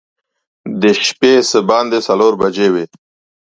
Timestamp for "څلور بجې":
2.07-2.67